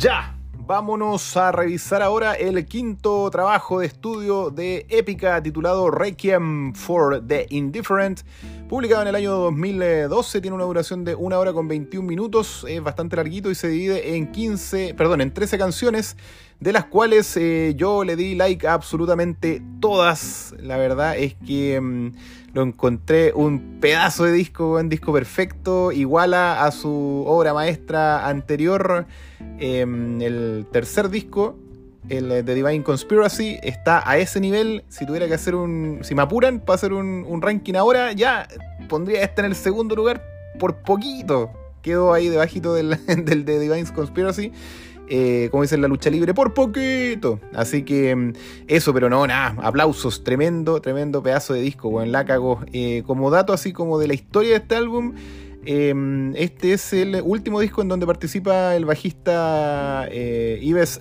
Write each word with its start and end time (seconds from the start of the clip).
Ya, 0.00 0.34
vámonos 0.54 1.36
a 1.36 1.52
revisar 1.52 2.00
ahora 2.00 2.32
el 2.32 2.64
quinto 2.64 3.30
trabajo 3.30 3.80
de 3.80 3.86
estudio 3.86 4.48
de 4.48 4.86
Épica 4.88 5.42
titulado 5.42 5.90
Requiem 5.90 6.72
for 6.72 7.22
the 7.26 7.46
Indifferent, 7.50 8.22
publicado 8.70 9.02
en 9.02 9.08
el 9.08 9.16
año 9.16 9.32
2012, 9.32 10.40
tiene 10.40 10.54
una 10.54 10.62
duración 10.62 11.04
de 11.04 11.16
una 11.16 11.40
hora 11.40 11.52
con 11.52 11.66
21 11.66 12.06
minutos, 12.06 12.64
es 12.68 12.80
bastante 12.80 13.16
larguito 13.16 13.50
y 13.50 13.56
se 13.56 13.66
divide 13.66 14.14
en 14.14 14.30
15, 14.30 14.94
perdón, 14.94 15.22
en 15.22 15.34
13 15.34 15.58
canciones, 15.58 16.16
de 16.60 16.72
las 16.72 16.84
cuales 16.84 17.36
eh, 17.36 17.74
yo 17.76 18.04
le 18.04 18.14
di 18.14 18.36
like 18.36 18.68
a 18.68 18.74
absolutamente 18.74 19.60
todas. 19.80 20.54
La 20.60 20.76
verdad 20.76 21.18
es 21.18 21.34
que 21.34 21.80
mm, 21.80 22.12
lo 22.52 22.62
encontré 22.62 23.32
un 23.34 23.80
pedazo 23.80 24.22
de 24.22 24.30
disco, 24.30 24.76
un 24.78 24.88
disco 24.88 25.12
perfecto, 25.12 25.90
iguala 25.90 26.64
a 26.64 26.70
su 26.70 27.24
obra 27.26 27.52
maestra 27.52 28.28
anterior, 28.28 29.04
em, 29.58 30.22
el 30.22 30.64
tercer 30.70 31.10
disco, 31.10 31.58
el 32.10 32.44
de 32.44 32.54
Divine 32.54 32.82
Conspiracy, 32.82 33.58
está 33.62 34.08
a 34.08 34.18
ese 34.18 34.40
nivel. 34.40 34.84
Si 34.88 35.06
tuviera 35.06 35.26
que 35.28 35.34
hacer 35.34 35.54
un. 35.54 36.00
Si 36.02 36.14
me 36.14 36.22
apuran 36.22 36.60
para 36.60 36.74
hacer 36.74 36.92
un, 36.92 37.40
ranking 37.40 37.74
ahora, 37.74 38.12
ya 38.12 38.48
pondría 38.88 39.22
este 39.22 39.40
en 39.40 39.46
el 39.46 39.54
segundo 39.54 39.94
lugar 39.94 40.22
por 40.58 40.82
poquito. 40.82 41.50
Quedó 41.82 42.12
ahí 42.12 42.28
debajito 42.28 42.74
del, 42.74 42.90
de 43.06 43.58
Divine 43.58 43.86
Conspiracy. 43.94 44.52
Eh, 45.12 45.48
como 45.50 45.62
dicen, 45.62 45.80
la 45.80 45.88
lucha 45.88 46.10
libre 46.10 46.34
por 46.34 46.52
poquito. 46.52 47.40
Así 47.54 47.84
que 47.84 48.14
mm, 48.14 48.32
eso, 48.68 48.92
pero 48.92 49.08
no, 49.08 49.26
nada, 49.26 49.56
aplausos, 49.62 50.22
tremendo, 50.22 50.80
tremendo 50.80 51.22
pedazo 51.22 51.54
de 51.54 51.60
disco, 51.60 51.90
bueno, 51.90 52.12
la 52.12 52.24
cagó. 52.24 52.60
Eh, 52.72 53.02
como 53.06 53.30
dato 53.30 53.52
así 53.52 53.72
como 53.72 53.98
de 53.98 54.08
la 54.08 54.14
historia 54.14 54.50
de 54.50 54.56
este 54.56 54.74
álbum, 54.76 55.14
este 55.64 56.72
es 56.72 56.92
el 56.92 57.20
último 57.22 57.60
disco 57.60 57.82
en 57.82 57.88
donde 57.88 58.06
participa 58.06 58.74
el 58.74 58.86
bajista 58.86 60.06
eh, 60.10 60.58
Ives 60.62 60.98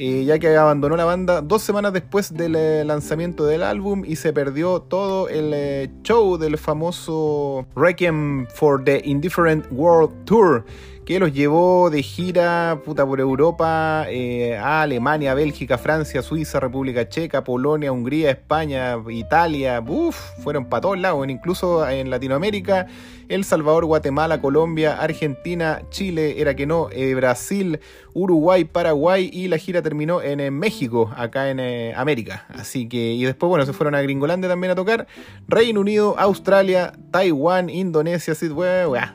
Ya 0.00 0.38
que 0.38 0.56
abandonó 0.56 0.96
la 0.96 1.04
banda 1.04 1.42
dos 1.42 1.60
semanas 1.60 1.92
después 1.92 2.32
del 2.32 2.86
lanzamiento 2.86 3.44
del 3.44 3.62
álbum 3.62 4.02
y 4.06 4.16
se 4.16 4.32
perdió 4.32 4.80
todo 4.80 5.28
el 5.28 5.90
show 6.02 6.38
del 6.38 6.56
famoso 6.56 7.66
Requiem 7.76 8.46
for 8.46 8.82
the 8.82 9.02
Indifferent 9.04 9.66
World 9.70 10.24
Tour, 10.24 10.64
que 11.04 11.18
los 11.18 11.32
llevó 11.32 11.90
de 11.90 12.02
gira 12.02 12.80
puta, 12.84 13.06
por 13.06 13.20
Europa 13.20 14.04
eh, 14.08 14.56
a 14.56 14.82
Alemania, 14.82 15.34
Bélgica, 15.34 15.78
Francia, 15.78 16.22
Suiza, 16.22 16.60
República 16.60 17.08
Checa, 17.08 17.42
Polonia, 17.42 17.90
Hungría, 17.90 18.30
España, 18.30 18.96
Italia, 19.08 19.82
uff, 19.86 20.16
fueron 20.42 20.66
para 20.66 20.82
todos 20.82 20.98
lados, 20.98 21.26
incluso 21.28 21.88
en 21.88 22.10
Latinoamérica, 22.10 22.86
El 23.28 23.44
Salvador, 23.44 23.86
Guatemala, 23.86 24.40
Colombia, 24.40 25.00
Argentina, 25.00 25.82
Chile, 25.90 26.40
era 26.40 26.54
que 26.54 26.66
no, 26.66 26.88
eh, 26.92 27.14
Brasil, 27.14 27.80
Uruguay, 28.12 28.64
Paraguay 28.64 29.30
y 29.32 29.48
la 29.48 29.58
gira 29.58 29.82
terminó 29.82 30.22
en, 30.22 30.52
México, 30.58 31.10
acá 31.16 31.50
en 31.50 31.60
eh, 31.60 31.94
América. 31.96 32.46
Así 32.48 32.88
que, 32.88 33.14
y 33.14 33.24
después, 33.24 33.48
bueno, 33.48 33.64
se 33.66 33.72
fueron 33.72 33.94
a 33.94 34.02
Gringolandia 34.02 34.48
también 34.48 34.72
a 34.72 34.74
tocar, 34.74 35.06
Reino 35.48 35.80
Unido, 35.80 36.16
Australia, 36.18 36.92
Taiwán, 37.10 37.70
Indonesia, 37.70 38.32
así, 38.32 38.48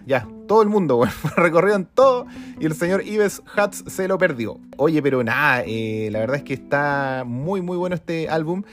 ya, 0.05 0.27
todo 0.47 0.61
el 0.61 0.69
mundo, 0.69 0.95
bueno, 0.97 1.13
recorrieron 1.37 1.85
todo 1.85 2.25
y 2.59 2.65
el 2.65 2.73
señor 2.73 3.05
Ives 3.05 3.41
Hutz 3.55 3.83
se 3.87 4.07
lo 4.07 4.17
perdió. 4.17 4.59
Oye, 4.77 5.01
pero 5.01 5.23
nada, 5.23 5.63
eh, 5.65 6.09
la 6.11 6.19
verdad 6.19 6.37
es 6.37 6.43
que 6.43 6.53
está 6.53 7.23
muy, 7.25 7.61
muy 7.61 7.77
bueno 7.77 7.95
este 7.95 8.29
álbum. 8.29 8.63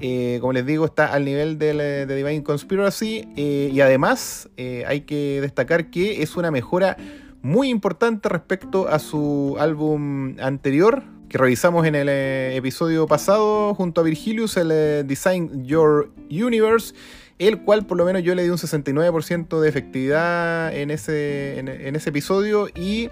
Eh, 0.00 0.38
como 0.40 0.52
les 0.52 0.66
digo, 0.66 0.84
está 0.84 1.12
al 1.12 1.24
nivel 1.24 1.58
del, 1.58 1.78
de 1.78 2.16
Divine 2.16 2.42
Conspiracy 2.42 3.28
eh, 3.36 3.70
y 3.72 3.80
además 3.80 4.48
hay 4.86 5.02
que 5.02 5.40
destacar 5.40 5.90
que 5.90 6.22
es 6.22 6.36
una 6.36 6.50
mejora 6.50 6.96
muy 7.42 7.68
importante 7.68 8.28
respecto 8.28 8.88
a 8.88 8.98
su 8.98 9.56
álbum 9.58 10.36
anterior 10.40 11.02
que 11.28 11.38
revisamos 11.38 11.86
en 11.86 11.94
el 11.94 12.08
episodio 12.08 13.06
pasado 13.06 13.74
junto 13.74 14.00
a 14.00 14.04
Virgilius, 14.04 14.56
el 14.56 15.06
Design 15.06 15.64
Your 15.64 16.10
Universe 16.30 16.94
el 17.38 17.62
cual 17.62 17.86
por 17.86 17.96
lo 17.96 18.04
menos 18.04 18.22
yo 18.22 18.34
le 18.34 18.44
di 18.44 18.50
un 18.50 18.56
69% 18.56 19.60
de 19.60 19.68
efectividad 19.68 20.74
en 20.74 20.90
ese, 20.90 21.58
en, 21.58 21.96
ese 21.96 22.10
episodio 22.10 22.68
y 22.68 23.10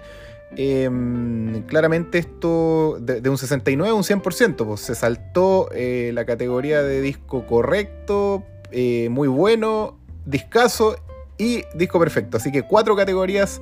em, 0.55 1.63
claramente 1.63 2.19
esto 2.19 2.97
de, 3.01 3.27
un 3.29 3.37
69 3.37 3.91
a 3.91 3.93
un 3.93 4.03
100%, 4.03 4.65
pues 4.65 4.81
se 4.81 4.95
saltó 4.95 5.69
eh, 5.73 6.11
la 6.13 6.25
categoría 6.25 6.81
de 6.81 7.01
disco 7.01 7.45
correcto, 7.45 8.43
eh, 8.71 9.09
muy 9.09 9.27
bueno, 9.27 9.97
discaso 10.25 10.95
y 11.41 11.65
disco 11.73 11.99
perfecto. 11.99 12.37
Así 12.37 12.51
que 12.51 12.61
cuatro 12.61 12.95
categorías, 12.95 13.59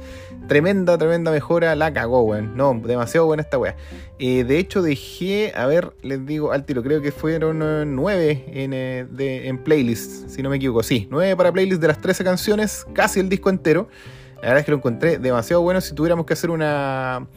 tremenda, 0.49 0.97
tremenda 0.97 1.31
mejora, 1.31 1.73
la 1.75 1.93
cagó, 1.93 2.23
weón. 2.23 2.57
No, 2.57 2.77
demasiado 2.83 3.25
buena 3.25 3.41
esta 3.41 3.57
weá. 3.57 3.77
Eh, 4.19 4.43
de 4.43 4.57
hecho, 4.59 4.81
dejé, 4.81 5.53
a 5.55 5.65
ver, 5.65 5.93
les 6.01 6.25
digo 6.25 6.51
al 6.51 6.65
tiro, 6.65 6.83
creo 6.83 7.01
que 7.01 7.13
fueron 7.13 7.61
eh, 7.63 7.85
nueve 7.87 8.43
en, 8.47 8.73
eh, 8.73 9.07
en 9.17 9.57
playlist, 9.59 10.27
si 10.27 10.43
no 10.43 10.49
me 10.49 10.57
equivoco. 10.57 10.83
Sí, 10.83 11.07
nueve 11.09 11.37
para 11.37 11.53
playlist 11.53 11.79
de 11.79 11.87
las 11.87 12.01
13 12.01 12.25
canciones, 12.25 12.85
casi 12.91 13.21
el 13.21 13.29
disco 13.29 13.49
entero. 13.49 13.87
La 14.41 14.49
verdad 14.49 14.59
es 14.59 14.65
que 14.65 14.71
lo 14.71 14.77
encontré 14.77 15.17
demasiado 15.17 15.61
bueno. 15.61 15.79
Si 15.79 15.95
tuviéramos 15.95 16.25
que 16.25 16.33
hacer 16.33 16.49
una 16.49 17.27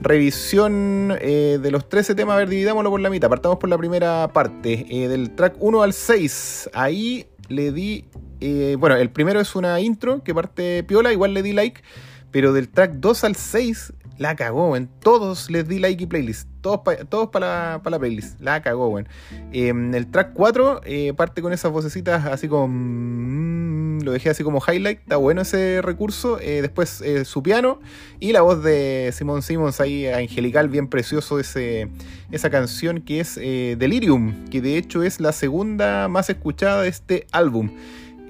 revisión 0.00 1.08
de 1.08 1.70
los 1.70 1.88
13 1.88 2.14
temas, 2.14 2.34
a 2.34 2.38
ver, 2.38 2.50
dividámoslo 2.50 2.90
por 2.90 3.00
la 3.00 3.08
mitad. 3.08 3.30
Partamos 3.30 3.56
por 3.56 3.70
la 3.70 3.78
primera 3.78 4.28
parte, 4.28 4.86
del 4.86 5.34
track 5.34 5.56
1 5.58 5.82
al 5.82 5.94
6. 5.94 6.68
Ahí 6.74 7.26
le 7.48 7.72
di 7.72 8.04
eh, 8.40 8.76
bueno, 8.78 8.96
el 8.96 9.10
primero 9.10 9.40
es 9.40 9.54
una 9.54 9.80
intro 9.80 10.22
que 10.22 10.34
parte 10.34 10.82
piola, 10.84 11.12
igual 11.12 11.34
le 11.34 11.42
di 11.42 11.52
like, 11.52 11.82
pero 12.30 12.52
del 12.52 12.68
track 12.68 12.94
2 12.94 13.24
al 13.24 13.36
6 13.36 13.92
la 14.18 14.36
cagó, 14.36 14.76
en 14.76 14.86
todos 14.86 15.50
les 15.50 15.66
di 15.66 15.78
like 15.78 16.02
y 16.02 16.06
playlist, 16.06 16.46
todos 16.60 16.80
para 16.80 17.04
todos 17.06 17.30
la, 17.40 17.80
la, 17.82 17.98
playlist, 17.98 18.38
la 18.40 18.60
cagó, 18.62 18.88
weón. 18.88 19.08
Em, 19.52 19.94
el 19.94 20.10
track 20.10 20.34
4 20.34 20.82
eh, 20.84 21.14
parte 21.14 21.40
con 21.42 21.52
esas 21.52 21.72
vocecitas 21.72 22.26
así 22.26 22.48
como... 22.48 22.68
Mm, 22.68 24.00
lo 24.02 24.12
dejé 24.12 24.30
así 24.30 24.42
como 24.42 24.62
highlight, 24.66 25.00
está 25.00 25.16
bueno 25.16 25.42
ese 25.42 25.82
recurso. 25.82 26.38
Eh, 26.40 26.62
después 26.62 27.02
su 27.24 27.42
piano 27.42 27.80
y 28.18 28.32
la 28.32 28.40
voz 28.40 28.62
de 28.62 29.10
Simon 29.12 29.42
Simmons 29.42 29.78
ahí 29.80 30.06
angelical, 30.06 30.70
bien 30.70 30.88
precioso 30.88 31.38
ese, 31.38 31.88
esa 32.30 32.48
canción 32.48 33.02
que 33.02 33.20
es 33.20 33.34
Delirium, 33.34 34.48
que 34.48 34.62
de 34.62 34.78
hecho 34.78 35.02
es 35.02 35.20
la 35.20 35.32
segunda 35.32 36.08
más 36.08 36.30
escuchada 36.30 36.82
de 36.82 36.88
este 36.88 37.26
álbum. 37.30 37.70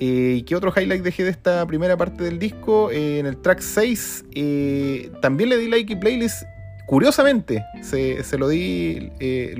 Eh, 0.00 0.37
¿Y 0.38 0.43
qué 0.43 0.56
otro 0.56 0.72
highlight 0.75 1.03
dejé 1.03 1.25
de 1.25 1.31
esta 1.31 1.66
primera 1.66 1.94
parte 1.97 2.25
del 2.25 2.38
disco? 2.38 2.91
Eh, 2.91 3.19
en 3.19 3.27
el 3.27 3.37
track 3.37 3.61
6 3.61 4.25
eh, 4.34 5.12
también 5.21 5.50
le 5.50 5.59
di 5.59 5.69
like 5.69 5.93
y 5.93 5.97
playlist. 5.97 6.44
Curiosamente, 6.87 7.65
se, 7.83 8.16
lo 8.37 8.49
di, 8.49 9.12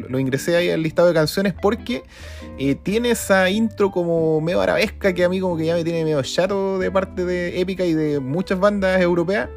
lo 0.09 0.19
ingresé 0.19 0.57
ahí 0.57 0.71
al 0.71 0.83
listado 0.83 1.07
de 1.07 1.15
canciones 1.15 1.55
porque 1.55 2.03
tiene 2.83 3.13
esa 3.13 3.49
intro 3.51 3.93
como 3.93 4.41
medio 4.41 4.61
arabesca 4.61 5.13
que 5.13 5.23
a 5.23 5.29
mí 5.29 5.39
como 5.39 5.57
que 5.57 5.67
ya 5.67 5.75
me 5.75 5.85
tiene 5.85 6.03
medio 6.03 6.21
chato 6.23 6.81
de 6.81 6.91
parte 6.91 7.25
de 7.25 7.61
Épica 7.61 7.85
y 7.85 7.95
de 7.95 8.19
muchas 8.19 8.59
bandas 8.59 9.01
europeas. 9.01 9.49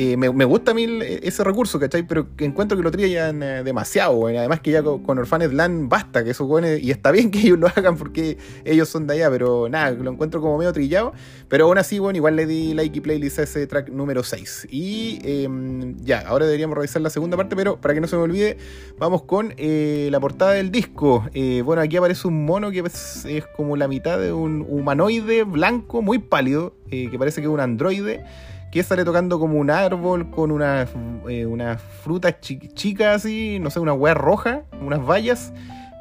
Eh, 0.00 0.16
me, 0.16 0.28
gusta 0.28 0.70
a 0.70 0.74
mí 0.74 0.86
ese 1.00 1.42
recurso, 1.42 1.80
¿cachai? 1.80 2.04
Pero 2.04 2.28
encuentro 2.38 2.76
que 2.76 2.84
lo 2.84 2.90
trillan 2.92 3.42
eh, 3.42 3.64
demasiado, 3.64 4.28
Además 4.28 4.60
que 4.60 4.70
ya 4.70 4.80
con, 4.80 5.18
Orphanet 5.18 5.52
Land 5.52 5.88
basta, 5.88 6.22
que 6.22 6.30
eso, 6.30 6.46
bueno, 6.46 6.68
y 6.72 6.92
está 6.92 7.10
bien 7.10 7.32
que 7.32 7.40
ellos 7.40 7.58
lo 7.58 7.66
hagan 7.66 7.96
porque 7.96 8.38
ellos 8.64 8.88
son 8.88 9.08
de 9.08 9.14
allá, 9.14 9.28
pero 9.28 9.68
nada, 9.68 9.90
lo 9.90 10.12
encuentro 10.12 10.40
como 10.40 10.56
medio 10.56 10.72
trillado. 10.72 11.14
Pero 11.48 11.64
aún 11.64 11.78
así, 11.78 11.98
bueno, 11.98 12.16
igual 12.16 12.36
le 12.36 12.46
di 12.46 12.74
like 12.74 12.96
y 12.96 13.00
playlist 13.00 13.40
a 13.40 13.42
ese 13.42 13.66
track 13.66 13.88
número 13.88 14.22
6. 14.22 14.68
Y 14.70 15.18
em, 15.24 15.96
ya, 16.04 16.20
ahora 16.20 16.46
deberíamos 16.46 16.76
revisar 16.76 17.02
la 17.02 17.10
segunda 17.10 17.36
parte, 17.36 17.56
pero 17.56 17.80
para 17.80 17.92
que 17.92 18.00
no 18.00 18.06
se 18.06 18.14
me 18.14 18.22
olvide, 18.22 18.56
vamos 19.00 19.22
con 19.22 19.52
eh, 19.56 20.10
la 20.12 20.20
portada 20.20 20.52
del 20.52 20.70
disco. 20.70 21.24
bueno, 21.64 21.82
aquí 21.82 21.96
aparece 21.96 22.28
un 22.28 22.44
mono 22.44 22.70
que 22.70 22.84
es, 22.86 23.24
es, 23.24 23.44
como 23.46 23.76
la 23.76 23.88
mitad 23.88 24.20
de 24.20 24.32
un 24.32 24.64
humanoide 24.68 25.42
blanco, 25.42 26.02
muy 26.02 26.20
pálido, 26.20 26.74
que 26.88 27.16
parece 27.18 27.40
que 27.40 27.48
es 27.48 27.52
un 27.52 27.58
androide 27.58 28.24
que 28.70 28.82
sale 28.82 29.04
tocando 29.04 29.38
como 29.38 29.58
un 29.58 29.70
árbol 29.70 30.30
con 30.30 30.50
unas 30.50 30.90
eh, 31.28 31.46
una 31.46 31.78
frutas 31.78 32.36
chicas 32.40 33.16
así, 33.16 33.58
no 33.60 33.70
sé, 33.70 33.80
una 33.80 33.92
hueá 33.92 34.14
roja, 34.14 34.62
unas 34.80 35.04
vallas. 35.04 35.52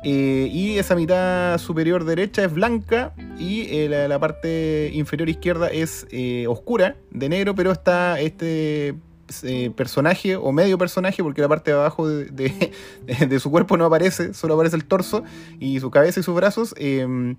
Eh, 0.04 0.50
y 0.52 0.78
esa 0.78 0.96
mitad 0.96 1.58
superior 1.58 2.06
derecha 2.06 2.44
es 2.44 2.54
blanca 2.54 3.14
y 3.40 3.68
eh, 3.70 4.08
la, 4.08 4.20
parte 4.20 4.92
inferior 4.94 5.28
izquierda 5.28 5.68
es 5.68 6.06
oscura, 6.48 6.96
de 7.12 7.30
negro, 7.30 7.56
pero 7.56 7.72
está 7.72 8.20
este 8.20 8.96
eh, 9.44 9.72
personaje 9.76 10.36
o 10.36 10.52
medio 10.52 10.78
personaje, 10.78 11.24
porque 11.24 11.42
la 11.42 11.48
parte 11.48 11.72
de 11.72 11.78
abajo 11.78 12.08
de, 12.10 13.40
su 13.40 13.52
cuerpo 13.52 13.78
no 13.78 13.86
aparece, 13.86 14.34
solo 14.34 14.54
aparece 14.54 14.76
el 14.76 14.86
torso 14.86 15.24
y 15.60 15.80
su 15.80 15.92
cabeza 15.92 16.20
y 16.20 16.24
sus 16.24 16.36
brazos. 16.36 16.74
Em, 16.78 17.32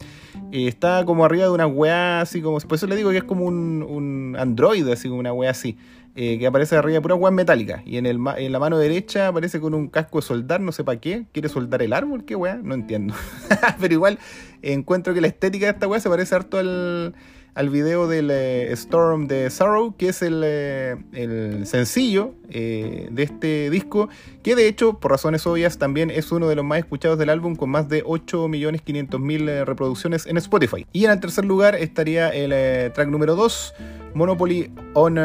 eh, 0.53 0.69
está 0.69 1.05
como 1.05 1.25
arriba 1.25 1.45
de 1.45 1.51
una 1.51 1.67
weá 1.67 2.21
así 2.21 2.41
como. 2.41 2.59
Por 2.59 2.77
eso 2.77 2.87
le 2.87 2.97
digo 2.97 3.11
que 3.11 3.19
es 3.19 3.25
como 3.25 3.45
un, 3.45 3.83
un 3.83 4.37
androide, 4.39 4.93
así 4.93 5.09
como 5.09 5.21
una 5.21 5.33
weá 5.33 5.51
así. 5.51 5.77
Eh, 6.21 6.37
que 6.37 6.49
aparece 6.49 6.75
arriba 6.75 6.95
de 6.95 7.01
pura 7.01 7.15
weá 7.15 7.31
metálica. 7.31 7.81
Y 7.87 7.97
en, 7.97 8.05
el, 8.05 8.19
en 8.39 8.51
la 8.51 8.59
mano 8.59 8.77
derecha 8.77 9.29
aparece 9.29 9.61
con 9.61 9.73
un 9.73 9.87
casco 9.87 10.19
de 10.19 10.23
soldar, 10.23 10.61
no 10.61 10.73
sé 10.73 10.83
para 10.83 10.99
qué. 11.01 11.27
¿Quiere 11.33 11.49
soldar 11.49 11.81
el 11.81 11.93
árbol? 11.93 12.25
¿Qué 12.25 12.35
weá? 12.35 12.57
No 12.57 12.75
entiendo. 12.75 13.15
Pero 13.81 13.95
igual 13.95 14.19
encuentro 14.61 15.15
que 15.15 15.21
la 15.21 15.29
estética 15.29 15.67
de 15.67 15.73
esta 15.73 15.87
weá 15.87 16.01
se 16.01 16.09
parece 16.09 16.35
harto 16.35 16.59
al 16.59 17.15
al 17.55 17.71
video 17.71 18.09
del 18.09 18.31
eh, 18.31 18.73
Storm 18.73 19.27
de 19.27 19.51
Sorrow, 19.51 19.97
que 19.97 20.09
es 20.09 20.23
el, 20.23 20.43
el 20.45 21.67
sencillo 21.67 22.35
de 22.49 23.23
este 23.23 23.69
disco, 23.71 24.09
que 24.43 24.57
de 24.57 24.69
hecho, 24.69 24.99
por 25.01 25.11
razones 25.11 25.47
obvias, 25.47 25.79
también 25.79 26.11
es 26.11 26.33
uno 26.33 26.49
de 26.49 26.55
los 26.55 26.65
más 26.65 26.79
escuchados 26.79 27.19
del 27.19 27.31
álbum, 27.31 27.57
con 27.57 27.71
más 27.71 27.89
de 27.89 28.05
8.500.000 28.05 29.65
reproducciones 29.65 30.27
en 30.27 30.37
Spotify. 30.39 30.87
Y 30.93 31.05
en 31.05 31.11
el 31.11 31.21
tercer 31.21 31.45
lugar 31.45 31.75
estaría 31.75 32.31
el 32.31 32.93
track 32.93 33.09
número 33.09 33.37
2, 33.37 33.75
Monopoly 34.15 34.73
on 34.95 35.17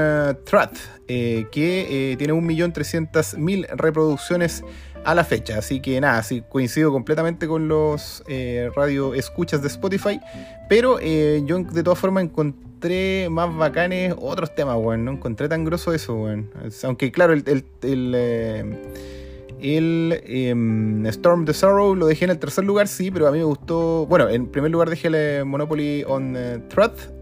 Threat, 0.46 0.76
que 1.08 2.16
tiene 2.18 2.34
1.300.000 2.34 3.68
reproducciones 3.76 4.64
a 5.06 5.16
la 5.16 5.24
fecha. 5.24 5.58
Así 5.58 5.80
que 5.80 6.00
nada, 6.02 6.22
sí, 6.24 6.44
coincido 6.48 6.92
completamente 6.92 7.48
con 7.48 7.68
los 7.68 8.24
eh, 8.28 8.70
radio 8.76 9.14
escuchas 9.14 9.62
de 9.62 9.68
Spotify. 9.68 10.20
Pero 10.70 11.00
eh, 11.02 11.42
yo 11.46 11.60
de 11.60 11.84
todas 11.84 12.00
formas 12.00 12.24
encontré 12.24 13.28
más 13.30 13.56
bacanes 13.56 14.16
otros 14.18 14.54
temas, 14.56 14.78
weón. 14.78 15.06
No 15.06 15.12
encontré 15.12 15.50
tan 15.50 15.66
grosso 15.66 15.94
eso, 15.94 16.16
weón. 16.16 16.52
Aunque 16.84 17.12
claro, 17.12 17.34
el, 17.34 17.66
eh, 17.82 18.64
el 19.64 20.22
em, 20.28 21.06
Storm 21.08 21.46
the 21.46 21.54
Sorrow 21.54 21.96
lo 21.96 22.08
dejé 22.08 22.26
en 22.26 22.32
el 22.32 22.38
tercer 22.38 22.66
lugar, 22.66 22.90
sí, 22.90 23.12
pero 23.12 23.28
a 23.28 23.32
mí 23.32 23.38
me 23.38 23.46
gustó. 23.46 24.06
Bueno, 24.08 24.28
en 24.28 24.48
primer 24.48 24.70
lugar 24.70 24.90
dejé 24.90 25.08
el 25.08 25.46
Monopoly 25.46 26.04
on 26.06 26.36
uh, 26.36 26.62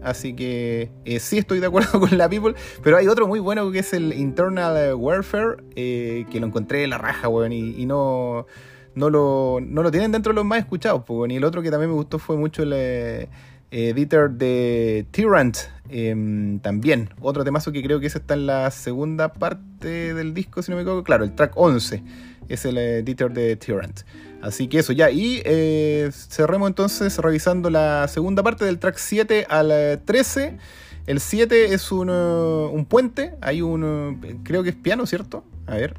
así 0.02 0.34
que 0.34 0.90
eh, 1.04 1.20
sí 1.20 1.38
estoy 1.38 1.60
de 1.60 1.66
acuerdo 1.66 2.00
con 2.00 2.18
la 2.18 2.28
People. 2.28 2.54
Pero 2.82 2.96
hay 2.96 3.06
otro 3.06 3.28
muy 3.28 3.38
bueno 3.38 3.70
que 3.70 3.78
es 3.78 3.92
el 3.92 4.12
Internal 4.12 4.94
Warfare, 4.94 5.62
eh, 5.76 6.26
que 6.32 6.40
lo 6.40 6.48
encontré 6.48 6.82
en 6.82 6.90
la 6.90 6.98
raja, 6.98 7.28
weón, 7.28 7.52
y, 7.52 7.86
no, 7.86 8.46
no, 8.96 9.08
lo, 9.08 9.60
no 9.62 9.84
lo 9.84 9.92
tienen 9.92 10.10
dentro 10.10 10.32
de 10.32 10.34
los 10.34 10.44
más 10.44 10.58
escuchados, 10.58 11.04
pues, 11.06 11.30
Y 11.30 11.36
el 11.36 11.44
otro 11.44 11.62
que 11.62 11.70
también 11.70 11.90
me 11.90 11.96
gustó 11.96 12.18
fue 12.18 12.36
mucho 12.36 12.64
el 12.64 12.72
eh, 12.74 13.28
Editor 13.70 14.32
de 14.32 15.06
Tyrant. 15.12 15.58
Em, 15.94 16.58
también, 16.60 17.10
otro 17.20 17.44
temazo 17.44 17.70
que 17.70 17.82
creo 17.82 18.00
que 18.00 18.06
ese 18.06 18.18
está 18.18 18.32
en 18.34 18.46
la 18.46 18.70
segunda 18.70 19.34
parte 19.34 20.14
del 20.14 20.32
disco, 20.32 20.62
si 20.62 20.70
no 20.70 20.76
me 20.76 20.82
equivoco. 20.82 21.04
Claro, 21.04 21.22
el 21.22 21.34
track 21.34 21.52
11 21.54 22.02
es 22.48 22.64
el 22.64 22.78
editor 22.78 23.32
de 23.32 23.56
Tyrant. 23.56 24.00
Así 24.42 24.66
que 24.66 24.80
eso 24.80 24.92
ya. 24.92 25.10
Y 25.10 25.40
eh, 25.44 26.10
cerremos 26.12 26.68
entonces 26.68 27.16
revisando 27.18 27.70
la 27.70 28.08
segunda 28.08 28.42
parte 28.42 28.64
del 28.64 28.78
track 28.78 28.96
7 28.96 29.46
al 29.48 30.02
13. 30.04 30.44
Eh, 30.44 30.58
el 31.06 31.20
7 31.20 31.72
es 31.72 31.92
un, 31.92 32.10
uh, 32.10 32.68
un 32.68 32.84
puente. 32.84 33.34
Hay 33.40 33.62
un. 33.62 33.84
Uh, 33.84 34.42
creo 34.42 34.64
que 34.64 34.70
es 34.70 34.76
piano, 34.76 35.06
¿cierto? 35.06 35.44
A 35.66 35.76
ver. 35.76 35.94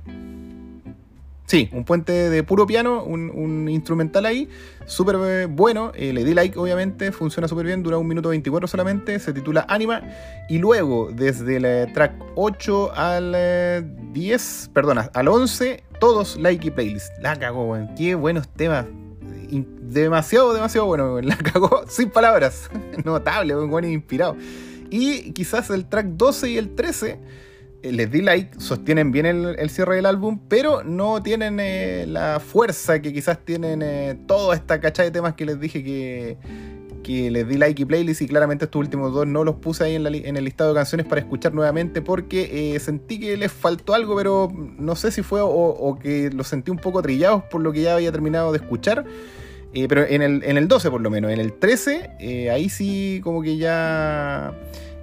Sí, 1.46 1.70
un 1.72 1.84
puente 1.84 2.30
de 2.30 2.44
puro 2.44 2.66
piano, 2.66 3.04
un, 3.04 3.70
instrumental 3.70 4.26
ahí, 4.26 4.50
súper 4.86 5.18
eh, 5.24 5.46
bueno. 5.46 5.92
le 5.94 6.24
di 6.24 6.34
like, 6.34 6.58
obviamente, 6.58 7.12
funciona 7.12 7.48
súper 7.50 7.66
bien, 7.66 7.84
dura 7.84 7.98
un 7.98 8.08
minuto 8.08 8.30
24 8.30 8.68
solamente, 8.68 9.20
se 9.20 9.34
titula 9.34 9.66
Anima. 9.70 10.02
Y 10.50 10.58
luego, 10.58 11.12
desde 11.14 11.58
el 11.58 11.94
track 11.94 12.14
8 12.36 12.94
al 12.96 13.36
10, 14.14 14.72
perdona, 14.74 15.10
al 15.14 15.28
11, 15.28 15.84
todos 16.00 16.38
like 16.38 16.68
y 16.68 16.72
playlist. 16.72 17.12
La 17.20 17.38
cagó, 17.38 17.66
weón. 17.66 17.94
Qué 17.96 18.16
buenos 18.16 18.48
temas. 18.48 18.86
Demasiado, 19.82 20.54
demasiado 20.54 20.88
bueno, 20.88 21.22
La 21.22 21.36
cagó 21.38 21.84
sin 21.88 22.10
palabras. 22.10 22.70
Notable, 23.04 23.56
weón, 23.56 23.70
bueno, 23.70 23.88
inspirado. 23.88 24.38
Y 24.90 25.32
quizás 25.32 25.70
el 25.72 25.86
track 25.86 26.06
12 26.06 26.50
y 26.52 26.58
el 26.58 26.76
13 26.76 27.20
eh, 27.84 27.92
les 27.92 28.10
di 28.10 28.22
like, 28.22 28.60
sostienen 28.60 29.12
bien 29.12 29.26
el, 29.26 29.70
cierre 29.70 29.98
del 29.98 30.06
álbum, 30.06 30.40
pero 30.48 30.84
no 30.84 31.22
tienen 31.22 31.60
eh, 31.60 32.06
la 32.08 32.40
fuerza 32.40 33.02
que 33.02 33.12
quizás 33.12 33.40
tienen 33.44 33.82
eh, 33.82 34.18
toda 34.26 34.56
esta 34.56 34.80
cacha 34.80 35.04
de 35.04 35.12
temas 35.12 35.34
que 35.34 35.46
les 35.46 35.60
dije 35.60 35.84
que, 35.84 36.38
que 37.04 37.30
les 37.30 37.48
di 37.48 37.58
like 37.58 37.82
y 37.82 37.86
playlist 37.86 38.22
y 38.22 38.28
claramente 38.28 38.66
estos 38.66 38.80
últimos 38.80 39.14
dos 39.14 39.28
no 39.28 39.44
los 39.44 39.56
puse 39.56 39.84
ahí 39.84 39.96
en, 39.96 40.06
el 40.38 40.44
listado 40.44 40.74
de 40.74 40.80
canciones 40.80 41.06
para 41.06 41.22
escuchar 41.22 41.54
nuevamente 41.54 42.02
porque 42.02 42.76
eh, 42.76 42.80
sentí 42.80 43.20
que 43.20 43.38
les 43.38 43.52
faltó 43.52 43.94
algo, 43.94 44.16
pero 44.16 44.52
no 44.52 44.96
sé 44.96 45.12
si 45.12 45.22
fue 45.22 45.42
o, 45.44 46.00
que 46.02 46.32
los 46.32 46.48
sentí 46.48 46.72
un 46.72 46.78
poco 46.78 47.02
trillados 47.02 47.44
por 47.44 47.62
lo 47.62 47.72
que 47.72 47.82
ya 47.82 47.96
había 47.96 48.12
terminado 48.12 48.52
de 48.52 48.58
escuchar. 48.58 49.06
Eh, 49.76 49.88
pero 49.88 50.06
en 50.06 50.22
el, 50.22 50.44
en 50.44 50.58
el 50.58 50.68
12 50.68 50.90
por 50.92 51.02
lo 51.02 51.10
menos, 51.10 51.32
en 51.32 51.40
el 51.40 51.54
13, 51.54 52.12
eh, 52.20 52.50
ahí 52.50 52.70
sí 52.70 53.22
como 53.24 53.42
que 53.42 53.58
ya... 53.58 54.54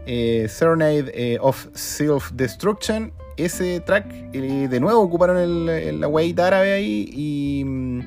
Serenade 0.07 1.39
of 1.41 1.69
Self-Destruction, 1.73 3.13
ese 3.37 3.79
track, 3.79 4.09
de 4.33 4.81
nuevo 4.81 5.03
ocuparon 5.03 5.37
el, 5.37 6.01
la 6.01 6.09
weight 6.09 6.37
árabe 6.41 6.73
ahí 6.73 7.09
y 7.13 7.65
mm, 7.65 8.01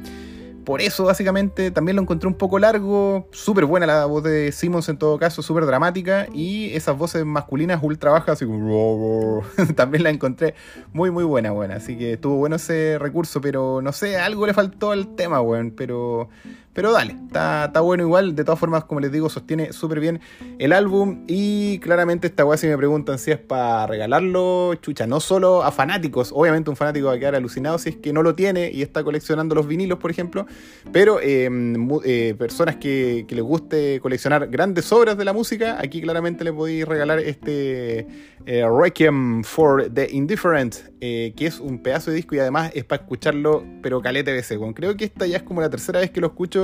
por 0.64 0.82
eso, 0.82 1.06
básicamente, 1.06 1.72
también 1.72 1.96
lo 1.96 2.02
encontré 2.02 2.28
un 2.28 2.36
poco 2.36 2.60
largo. 2.60 3.28
Súper 3.32 3.66
buena 3.66 3.86
la 3.86 4.06
voz 4.06 4.24
de 4.24 4.52
Simmons 4.52 4.90
en 4.90 4.98
todo 4.98 5.18
caso, 5.18 5.42
súper 5.42 5.66
dramática. 5.66 6.28
Y 6.34 6.74
esas 6.74 6.98
voces 6.98 7.26
masculinas 7.26 7.82
ultra 7.82 8.12
bajas, 8.12 8.30
así 8.30 8.46
como. 8.46 9.44
también 9.76 10.04
la 10.04 10.10
encontré 10.10 10.56
muy, 10.92 11.12
muy 11.12 11.24
buena, 11.24 11.52
buena. 11.52 11.76
Así 11.76 11.98
que 11.98 12.14
estuvo 12.14 12.38
bueno 12.38 12.56
ese 12.56 12.98
recurso, 13.00 13.42
pero 13.42 13.82
no 13.82 13.92
sé, 13.92 14.18
algo 14.18 14.48
le 14.48 14.54
faltó 14.54 14.92
al 14.92 15.16
tema, 15.16 15.42
weón. 15.42 15.72
Pero 15.72 16.30
pero 16.74 16.92
dale, 16.92 17.16
está, 17.28 17.70
bueno 17.82 18.04
igual. 18.04 18.36
De 18.36 18.44
todas 18.44 18.60
formas, 18.60 18.86
como 18.86 19.00
les 19.00 19.12
digo, 19.12 19.30
sostiene 19.30 19.74
súper 19.74 20.00
bien 20.00 20.22
el 20.58 20.74
álbum. 20.74 21.24
Y 21.28 21.78
claramente 21.80 22.28
esta 22.28 22.46
weá 22.46 22.58
si 22.58 22.68
me 22.68 22.78
preguntan 22.78 23.20
si 23.20 23.32
es 23.32 23.38
para 23.38 23.86
regalarlo, 23.86 24.74
chucha, 24.76 25.06
no 25.06 25.20
solo 25.20 25.64
a 25.64 25.72
fanáticos. 25.72 26.32
Obviamente 26.34 26.72
un 26.72 26.76
fanático 26.76 27.08
va 27.08 27.14
a 27.14 27.20
quedar 27.20 27.36
alucinado 27.36 27.78
si 27.78 27.90
es 27.90 27.98
que 27.98 28.12
no 28.12 28.24
lo 28.24 28.34
tiene 28.34 28.72
y 28.72 28.82
está 28.82 29.04
coleccionando 29.04 29.54
los 29.54 29.68
vinilos, 29.68 30.00
por 30.00 30.10
ejemplo. 30.10 30.48
Pero 30.92 31.20
em, 31.22 31.90
eh, 32.06 32.36
personas 32.38 32.78
que, 32.78 33.26
les 33.34 33.44
guste 33.44 34.00
coleccionar 34.00 34.48
grandes 34.48 34.92
obras 34.92 35.18
de 35.18 35.26
la 35.26 35.34
música, 35.34 35.78
aquí 35.80 36.02
claramente 36.02 36.44
le 36.44 36.54
podéis 36.54 36.86
regalar 36.86 37.18
este 37.20 38.08
eh, 38.46 38.64
Requiem 38.68 39.44
for 39.44 39.90
the 39.92 40.08
Indifferent, 40.12 40.76
eh, 41.02 41.34
que 41.36 41.48
es 41.48 41.60
un 41.60 41.82
pedazo 41.82 42.12
de 42.12 42.18
disco 42.18 42.36
y 42.36 42.40
además 42.40 42.72
es 42.76 42.84
para 42.84 43.02
escucharlo, 43.02 43.66
pero 43.82 44.02
calete 44.02 44.32
veces. 44.32 44.60
creo 44.76 44.96
que 44.96 45.06
esta 45.06 45.26
ya 45.26 45.38
es 45.38 45.44
como 45.44 45.62
la 45.62 45.70
tercera 45.70 46.00
vez 46.00 46.12
que 46.12 46.22
lo 46.22 46.28
escucho 46.28 46.63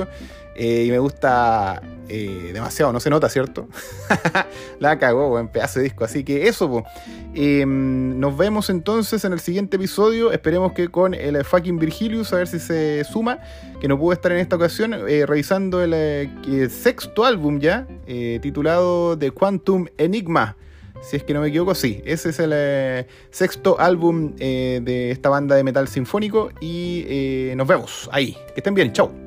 eh, 0.62 0.84
y 0.86 0.90
me 0.90 0.98
gusta 0.98 1.80
eh, 2.08 2.50
demasiado, 2.52 2.92
no 2.92 3.00
se 3.00 3.08
nota, 3.08 3.30
¿cierto? 3.30 3.68
la 4.78 4.98
cagó, 4.98 5.30
buen 5.30 5.48
pedazo 5.48 5.78
de 5.78 5.84
disco. 5.84 6.04
Así 6.04 6.22
que 6.22 6.48
eso, 6.48 6.84
em, 7.34 8.20
nos 8.20 8.36
vemos 8.36 8.68
entonces 8.68 9.24
en 9.24 9.32
el 9.32 9.40
siguiente 9.40 9.76
episodio. 9.76 10.32
Esperemos 10.32 10.72
que 10.72 10.88
con 10.88 11.14
el 11.14 11.42
fucking 11.44 11.78
Virgilius, 11.78 12.32
a 12.34 12.36
ver 12.36 12.46
si 12.46 12.58
se 12.58 13.04
suma, 13.04 13.38
que 13.80 13.88
no 13.88 13.98
pudo 13.98 14.12
estar 14.12 14.32
en 14.32 14.38
esta 14.38 14.56
ocasión, 14.56 14.94
eh, 15.08 15.24
revisando 15.24 15.82
el, 15.82 16.70
sexto 16.70 17.24
álbum 17.24 17.58
ya, 17.58 17.86
titulado 18.42 19.16
The 19.16 19.30
Quantum 19.30 19.86
Enigma. 19.96 20.56
Si 21.00 21.16
es 21.16 21.22
que 21.22 21.32
no 21.32 21.40
me 21.40 21.48
equivoco, 21.48 21.74
sí. 21.74 22.02
Ese 22.04 22.28
es 22.28 22.38
el 22.38 23.06
sexto 23.30 23.80
álbum 23.80 24.36
de 24.36 25.10
esta 25.10 25.30
banda 25.30 25.56
de 25.56 25.64
metal 25.64 25.88
sinfónico. 25.88 26.50
Y 26.60 27.52
nos 27.56 27.66
vemos 27.66 28.10
ahí. 28.12 28.36
Que 28.52 28.60
estén 28.60 28.74
bien. 28.74 28.92
Chau. 28.92 29.19